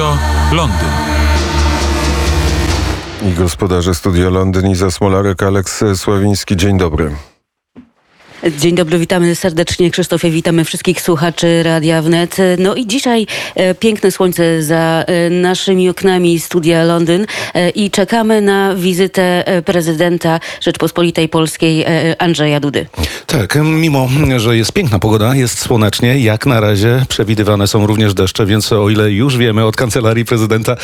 [0.00, 0.18] Studio
[0.52, 0.88] Londyn.
[3.22, 6.56] I gospodarze Studia Londyn i Smolarek, Aleks Sławiński.
[6.56, 7.16] Dzień dobry.
[8.58, 12.36] Dzień dobry, witamy serdecznie Krzysztofie, witamy wszystkich słuchaczy Radia Wnet.
[12.58, 18.40] No i dzisiaj e, piękne słońce za e, naszymi oknami studia Londyn e, i czekamy
[18.40, 22.86] na wizytę e, prezydenta Rzeczpospolitej Polskiej e, Andrzeja Dudy.
[23.26, 28.46] Tak, mimo, że jest piękna pogoda, jest słonecznie, jak na razie przewidywane są również deszcze,
[28.46, 30.76] więc o ile już wiemy od kancelarii prezydenta,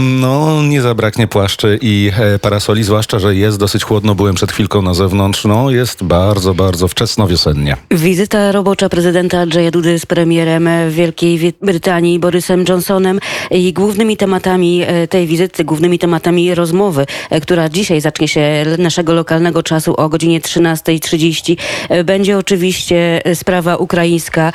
[0.00, 4.82] no nie zabraknie płaszczy i e, parasoli, zwłaszcza, że jest dosyć chłodno, byłem przed chwilką
[4.82, 7.76] na zewnątrz, no jest bardzo, bardzo wczesno-wiosennie.
[7.90, 14.82] Wizyta robocza prezydenta Andrzeja Dudy z premierem Wielkiej Wi- Brytanii Borysem Johnsonem i głównymi tematami
[14.86, 20.08] e, tej wizyty, głównymi tematami rozmowy, e, która dzisiaj zacznie się naszego lokalnego czasu o
[20.08, 21.56] godzinie 13.30,
[21.88, 24.52] e, będzie oczywiście sprawa ukraińska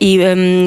[0.00, 0.20] i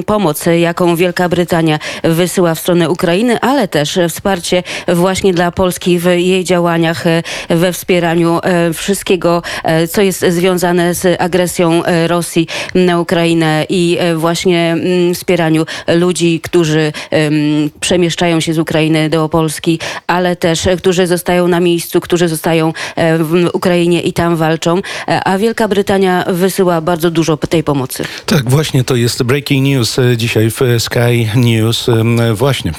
[0.06, 6.06] pomoc, jaką Wielka Brytania wysyła w stronę Ukrainy, ale też wsparcie właśnie dla Polski w
[6.06, 7.04] jej działaniach,
[7.50, 8.40] we wspieraniu
[8.74, 9.42] wszystkiego,
[9.90, 16.40] co jest związane z agresją e, Rosji na Ukrainę i e, właśnie mm, wspieraniu ludzi,
[16.44, 17.34] którzy em,
[17.80, 22.74] przemieszczają się z Ukrainy do Polski, ale też e, którzy zostają na miejscu, którzy zostają
[23.20, 24.82] w Ukrainie i tam walczą,
[25.26, 28.04] a Wielka Brytania wysyła bardzo dużo tej pomocy.
[28.26, 31.88] Tak, właśnie to jest breaking news dzisiaj w Sky News.
[32.34, 32.72] Właśnie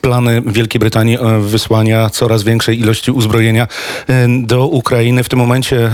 [0.00, 3.68] plany Wielkiej Brytanii wysłania coraz większej ilości uzbrojenia
[4.42, 5.24] do Ukrainy.
[5.24, 5.90] W tym momencie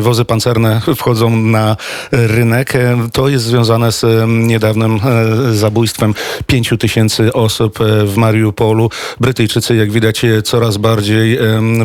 [0.00, 1.76] wozy pancerne wchodzą na
[2.12, 2.74] rynek.
[2.74, 5.00] E, To jest związane z niedawnym
[5.50, 6.14] e, zabójstwem
[6.46, 8.90] pięciu tysięcy osób e, w Mariupolu.
[9.20, 11.38] Brytyjczycy, jak widać, coraz bardziej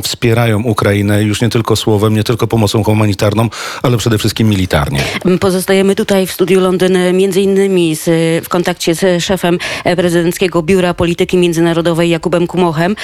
[0.04, 3.50] wspierają Ukrainę już nie tylko słowem, nie tylko pomocą humanitarną,
[3.84, 5.00] ale przede wszystkim militarnie.
[5.40, 8.06] Pozostajemy tutaj w studiu Londyn między innymi z,
[8.46, 9.58] w kontakcie z szefem
[9.96, 12.96] prezydenckiego Biura Polityki Międzynarodowej Jakubem Kumochem.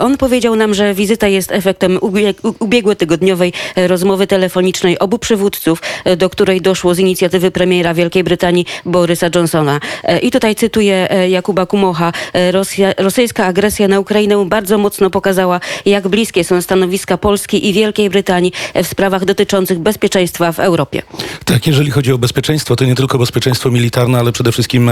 [0.00, 6.30] On powiedział nam, że wizyta jest efektem ubieg- ubiegłotygodniowej rozmowy telefonicznej obu przywódców, e, do
[6.30, 9.80] której doszło z inicjatywy premiera Wielkiej Brytanii Borysa Johnsona.
[10.04, 12.12] E, I tutaj cytuję e, Jakuba Kumocha.
[12.50, 18.10] Rosja, rosyjska agresja na Ukrainę bardzo mocno pokazała, jak bliskie są stanowiska Polski i Wielkiej
[18.10, 21.02] Brytanii w sprawach dotyczących bezpieczeństwa w Europie.
[21.44, 24.90] Tak, jeżeli chodzi o bezpieczeństwo, to nie tylko bezpieczeństwo militarne, ale przede wszystkim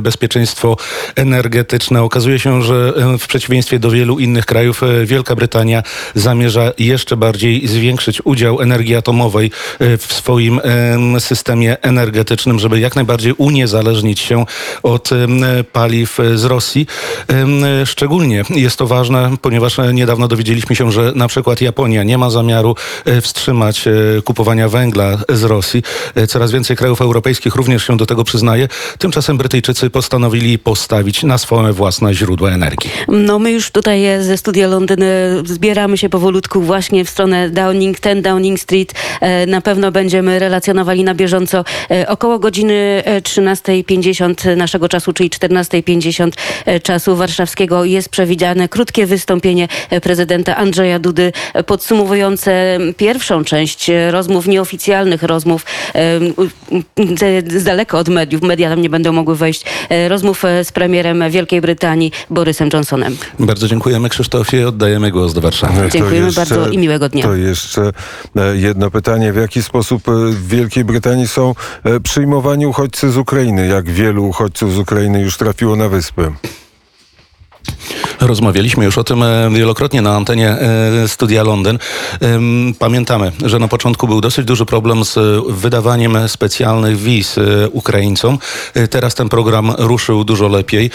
[0.00, 0.76] bezpieczeństwo
[1.16, 2.02] energetyczne.
[2.02, 5.82] Okazuje się, że w przeciwieństwie do wielu innych krajów Wielka Brytania
[6.14, 13.32] zamierza jeszcze bardziej zwiększyć udział energii atomowej w swoim em, systemie energetycznym, żeby jak najbardziej
[13.38, 14.44] uniezależnić się
[14.82, 15.10] od
[15.72, 16.86] paliw e, z Rosji.
[17.28, 17.50] Em,
[17.84, 22.30] Szczególnie jest to ważne, ponieważ e, niedawno dowiedzieliśmy się, że na przykład Japonia nie ma
[22.30, 23.92] zamiaru e, wstrzymać e,
[24.24, 25.82] kupowania węgla z Rosji.
[26.14, 28.68] E, Coraz więcej krajów europejskich również się do tego przyznaje.
[28.98, 32.90] Tymczasem Brytyjczycy postanowili postawić na swoje własne źródła energii.
[33.08, 35.06] No my już tutaj e, ze studia Londyn e,
[35.44, 38.94] zbieramy się powolutku właśnie w stronę Downing 10 Downing Street.
[39.20, 45.30] E, Na pewno będziemy relacjonowali na bieżąco e, około godziny e, 13.50 naszego czasu, czyli
[45.30, 46.30] 14.50
[46.66, 53.90] e, czasu warszawskiego jest przewidziane krótkie wystąpienie e, prezydenta Andrzeja Dudy e, podsumowujące pierwszą część
[53.90, 56.20] e, rozmów, nieoficjalnych rozmów e,
[57.48, 58.42] z, daleko od mediów.
[58.42, 59.64] Media tam nie będą mogły wejść.
[59.88, 63.16] e, Rozmów e, z premierem Wielkiej Brytanii Borysem Johnsonem.
[63.38, 64.68] Bardzo dziękujemy Krzysztofie.
[64.68, 65.88] Oddajemy głos do Warszawy.
[65.92, 67.22] Dziękujemy bardzo i miłego dnia.
[67.24, 67.82] To jeszcze
[68.36, 69.32] e, jedno pytanie.
[69.32, 73.66] W jaki sposób e, w Wielkiej Brytanii są e, przyjmowani uchodźcy z Ukrainy?
[73.66, 76.32] Jak wielu uchodźców z Ukrainy już trafiło na wyspy?
[78.20, 81.78] Rozmawialiśmy już o tym e, wielokrotnie na antenie e, Studia Londyn.
[82.78, 88.38] Pamiętamy, że na początku był dosyć duży problem z wydawaniem specjalnych wiz e, Ukraińcom.
[88.90, 90.90] Teraz ten program ruszył dużo lepiej.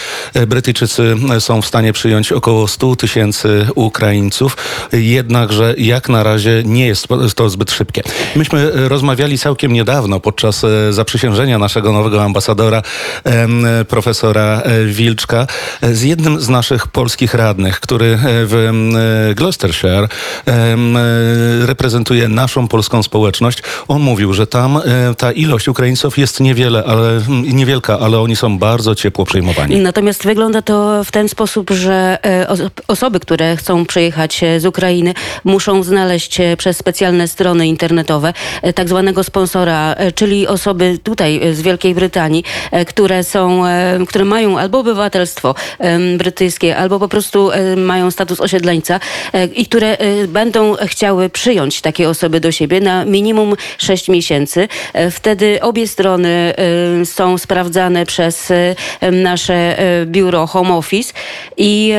[0.46, 4.56] Brytyjczycy są w stanie przyjąć około 100 tysięcy Ukraińców,
[4.92, 8.02] jednakże jak na razie nie jest to zbyt szybkie.
[8.36, 12.82] Myśmy rozmawiali całkiem niedawno podczas zaprzysiężenia naszego nowego ambasadora,
[13.88, 15.46] profesora Wilczka,
[15.82, 18.54] z jednym z naszych polskich radnych, który e, w
[19.30, 20.04] e, Gloucestershire
[20.48, 20.76] e,
[21.66, 23.62] reprezentuje naszą polską społeczność.
[23.88, 24.80] On mówił, że tam
[25.18, 29.76] ta ilość Ukraińców jest niewiele, ale niewielka, ale oni są bardzo ciepło przyjmowani.
[29.80, 32.18] Natomiast wygląda to w ten sposób, że
[32.48, 35.14] os- osoby, które chcą przyjechać z Ukrainy,
[35.44, 38.32] muszą znaleźć przez specjalne strony internetowe
[38.74, 42.44] tak zwanego sponsora, czyli osoby tutaj z Wielkiej Brytanii,
[42.86, 43.62] które są,
[44.08, 45.54] które mają albo obywatelstwo
[46.18, 49.00] brytyjskie, albo po po prostu e, mają status osiedleńca
[49.32, 54.68] e, i które e, będą chciały przyjąć takie osoby do siebie na minimum 6 miesięcy.
[55.10, 56.54] Wtedy obie strony
[57.04, 58.52] są sprawdzane przez
[59.12, 59.76] nasze
[60.06, 61.12] biuro Home Office
[61.56, 61.92] i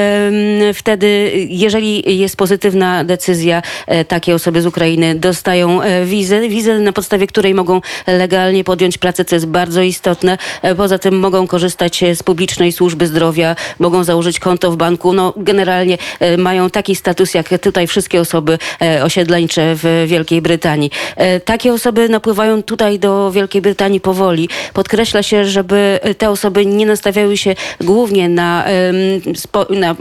[0.74, 3.62] wtedy, jeżeli jest pozytywna decyzja,
[4.08, 9.36] takie osoby z Ukrainy dostają wizę, wizę na podstawie której mogą legalnie podjąć pracę, co
[9.36, 10.38] jest bardzo istotne.
[10.78, 14.97] Poza tym mogą korzystać z publicznej służby zdrowia, mogą założyć konto w banku.
[15.04, 20.92] No, generalnie e, mają taki status jak tutaj wszystkie osoby e, osiedleńcze w Wielkiej Brytanii.
[21.16, 24.50] E, Takie osoby napływają tutaj do Wielkiej Brytanii powoli.
[24.74, 28.66] Podkreśla się, żeby te osoby nie nastawiały się głównie na,
[29.70, 29.96] na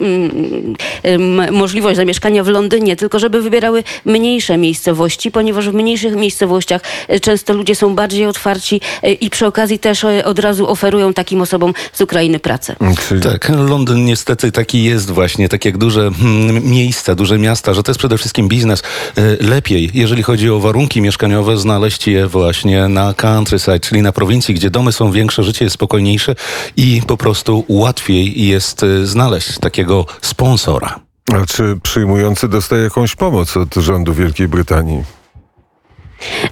[1.04, 6.82] mm, możliwość zamieszkania w Londynie, tylko żeby wybierały mniejsze miejscowości, ponieważ w mniejszych miejscowościach
[7.22, 8.80] często ludzie są bardziej otwarci
[9.20, 12.76] i przy okazji też od razu oferują takim osobom z Ukrainy pracę.
[13.08, 17.82] Czyli Tak, Londyn niestety taki jest właśnie, tak jak duże mm, miejsca, duże miasta, że
[17.82, 18.82] to jest przede wszystkim biznes.
[19.16, 24.54] E, Lepiej, jeżeli chodzi o warunki mieszkaniowe, znaleźć je właśnie na countryside, czyli na prowincji,
[24.54, 26.34] gdzie domy są większe, życie jest spokojniejsze
[26.76, 31.00] i po prostu łatwiej jest e, znaleźć takiego sponsora.
[31.32, 35.15] A czy przyjmujący dostaje jakąś pomoc od rządu Wielkiej Brytanii?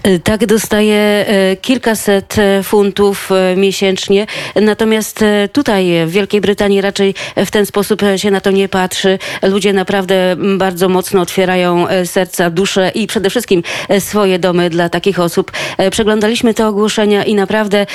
[0.03, 4.26] E, Tak, dostaje e, kilkaset e, funtów miesięcznie.
[4.55, 9.19] Natomiast tutaj w Wielkiej Brytanii raczej w ten sposób się na to nie patrzy.
[9.43, 13.62] Ludzie naprawdę bardzo mocno otwierają serca, dusze i przede wszystkim
[13.99, 15.53] swoje domy dla takich osób.
[15.91, 17.87] Przeglądaliśmy te ogłoszenia i naprawdę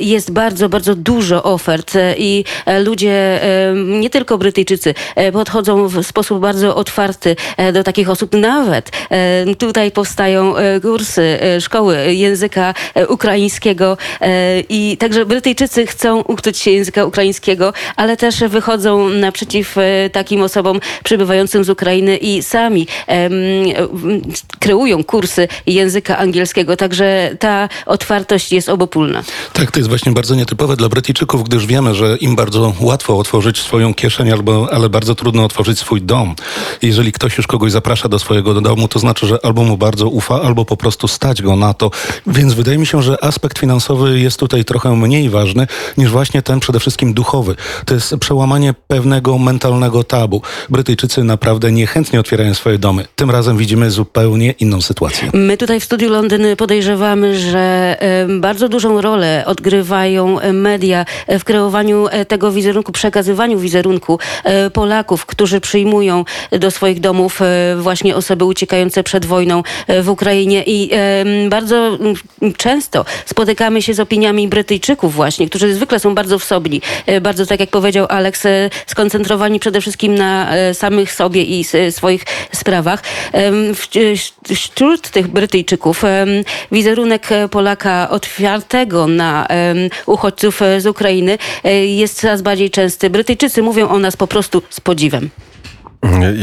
[0.00, 2.44] jest bardzo, bardzo dużo ofert i
[2.84, 3.40] ludzie,
[3.84, 4.94] nie tylko Brytyjczycy,
[5.32, 7.36] podchodzą w sposób bardzo otwarty
[7.72, 8.32] do takich osób.
[8.32, 8.90] Nawet
[9.58, 16.70] tutaj powstają kursy e, szkoły języka e, ukraińskiego e, i także Brytyjczycy chcą uczyć się
[16.70, 19.76] języka ukraińskiego, ale też wychodzą naprzeciw
[20.12, 22.86] takim osobom przybywającym z Ukrainy i sami
[24.58, 26.76] kreują kursy języka angielskiego.
[26.76, 29.22] Także ta otwartość jest obopólna.
[29.52, 33.58] Tak, to jest właśnie bardzo nietypowe dla Brytyjczyków, gdyż wiemy, że im bardzo łatwo otworzyć
[33.58, 36.34] swoją kieszeń, albo, ale bardzo trudno otworzyć swój dom.
[36.82, 40.42] Jeżeli ktoś już kogoś zaprasza do swojego domu, to znaczy, że albo mu bardzo ufa,
[40.42, 41.90] albo po prostu stać go na to.
[42.26, 45.66] Więc wydaje mi się, że aspekt finansowy jest tutaj trochę mniej ważny
[45.96, 47.54] niż właśnie ten przede wszystkim duchowy.
[47.84, 50.42] To jest przełamanie pewnego mentalnego tabu.
[50.70, 53.04] Brytyjczycy naprawdę niechętnie otwierają swoje domy.
[53.16, 55.30] Tym razem widzimy zupełnie inną sytuację.
[55.32, 57.96] My tutaj w Studiu Londyn podejrzewamy, że
[58.40, 65.26] bardzo dużą rolę odgrywają e, media w kreowaniu e, tego wizerunku, przekazywaniu wizerunku e, Polaków,
[65.26, 67.40] którzy przyjmują do swoich domów
[67.76, 69.62] właśnie osoby uciekające przed wojną
[70.02, 70.90] w Ukrainie i
[71.48, 72.14] bardzo mm,
[72.56, 77.60] często spotykamy się z opiniami Brytyjczyków właśnie, którzy zwykle są bardzo wsobni, e, bardzo tak
[77.60, 82.24] jak powiedział Alex, e, skoncentrowani przede wszystkim na e, samych sobie i swoich
[82.54, 83.02] sprawach.
[84.54, 86.02] Wśród tych Brytyjczyków
[86.72, 89.46] wizerunek Polaka otwartego na
[90.06, 91.38] uchodźców z Ukrainy
[91.86, 93.10] jest coraz bardziej częsty.
[93.10, 95.30] Brytyjczycy mówią o nas po prostu z podziwem.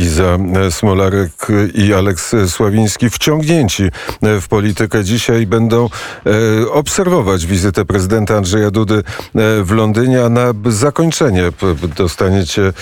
[0.01, 0.37] Iza
[0.69, 1.31] Smolarek
[1.73, 3.83] i Aleks Sławiński wciągnięci
[4.21, 5.89] w politykę dzisiaj będą
[6.25, 9.03] e, obserwować wizytę prezydenta Andrzeja Dudy e,
[9.63, 11.43] w Londynie, a na zakończenie
[11.97, 12.73] dostaniecie e,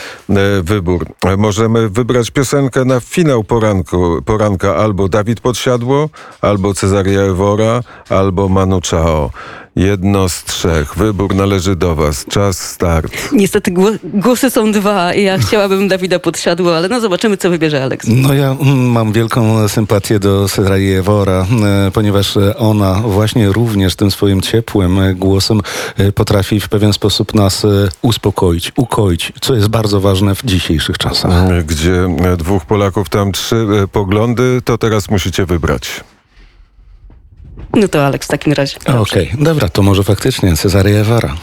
[0.64, 1.06] wybór.
[1.38, 6.10] Możemy wybrać piosenkę na finał poranku, poranka albo Dawid Podsiadło,
[6.42, 9.32] albo Cezaria Ewora, albo Manu Chao.
[9.76, 10.96] Jedno z trzech.
[10.98, 12.26] Wybór należy do was.
[12.30, 13.14] Czas start.
[13.32, 17.84] Niestety gło- głosy są dwa i ja chciałabym Dawida Podsiadło, ale no zobaczymy, co wybierze
[17.84, 18.08] Aleks.
[18.10, 21.46] No ja mm, mam wielką sympatię do Serai Ewora,
[21.94, 25.62] ponieważ e, ona właśnie również tym swoim ciepłym e, głosem
[25.98, 27.66] e, potrafi w pewien sposób nas
[28.02, 31.66] uspokoić, ukoić, co jest bardzo ważne w dzisiejszych czasach.
[31.66, 36.04] gdzie dwóch Polaków, tam trzy poglądy, to teraz musicie wybrać.
[37.76, 38.78] No to Aleks w takim razie.
[38.86, 41.36] Okej, dobra, to może faktycznie Cezaria Ewora.